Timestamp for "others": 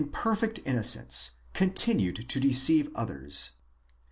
2.95-3.51